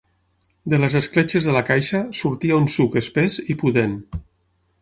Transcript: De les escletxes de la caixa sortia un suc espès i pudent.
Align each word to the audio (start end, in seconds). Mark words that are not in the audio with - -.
De 0.73 0.79
les 0.83 0.95
escletxes 0.99 1.49
de 1.49 1.53
la 1.57 1.63
caixa 1.69 2.01
sortia 2.23 2.59
un 2.65 2.67
suc 2.79 3.01
espès 3.05 3.39
i 3.55 3.61
pudent. 3.65 3.97